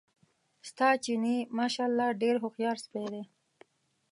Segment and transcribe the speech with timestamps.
[0.69, 3.23] ستا چیني ماشاءالله ډېر هوښیار سپی دی.